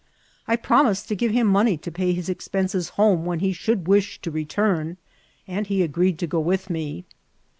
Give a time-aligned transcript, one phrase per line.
[0.47, 4.19] I promised to give him money to pay his expenses home when he should wish
[4.21, 4.97] to return,
[5.47, 7.05] and he agreed to go with me.